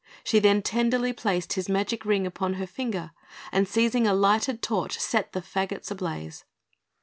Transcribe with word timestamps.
She 0.23 0.39
then 0.39 0.63
tenderly 0.63 1.13
placed 1.13 1.53
his 1.53 1.69
magic 1.69 2.05
Ring 2.05 2.25
upon 2.25 2.55
her 2.55 2.65
finger, 2.65 3.11
and 3.51 3.67
seizing 3.67 4.07
a 4.07 4.15
lighted 4.15 4.63
torch, 4.63 4.97
set 4.97 5.31
the 5.33 5.43
faggots 5.43 5.91
ablaze. 5.91 6.43